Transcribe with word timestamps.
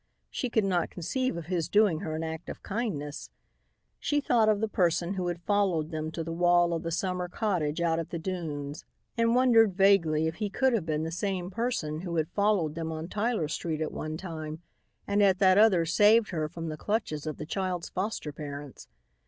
She 0.31 0.49
could 0.49 0.63
not 0.63 0.89
conceive 0.89 1.37
of 1.37 1.45
his 1.45 1.69
doing 1.69 1.99
her 1.99 2.15
an 2.15 2.23
act 2.23 2.49
of 2.49 2.63
kindness. 2.63 3.29
She 3.99 4.19
thought 4.19 4.49
of 4.49 4.59
the 4.59 4.67
person 4.67 5.13
who 5.13 5.27
had 5.27 5.43
followed 5.43 5.91
them 5.91 6.09
to 6.13 6.23
the 6.23 6.33
wall 6.33 6.73
of 6.73 6.81
the 6.81 6.89
summer 6.89 7.27
cottage 7.27 7.81
out 7.81 7.99
at 7.99 8.09
the 8.09 8.17
dunes 8.17 8.83
and 9.15 9.35
wondered 9.35 9.75
vaguely 9.75 10.25
if 10.25 10.37
he 10.37 10.49
could 10.49 10.73
have 10.73 10.87
been 10.87 11.03
the 11.03 11.11
same 11.11 11.51
person 11.51 11.99
who 11.99 12.15
had 12.15 12.29
followed 12.29 12.73
them 12.73 12.91
on 12.91 13.09
Tyler 13.09 13.47
street 13.47 13.79
at 13.79 13.91
one 13.91 14.17
time 14.17 14.63
and 15.05 15.21
at 15.21 15.37
that 15.37 15.59
other 15.59 15.85
saved 15.85 16.29
her 16.31 16.49
from 16.49 16.69
the 16.69 16.77
clutches 16.77 17.27
of 17.27 17.37
the 17.37 17.45
child's 17.45 17.89
foster 17.89 18.31
parents. 18.31 18.87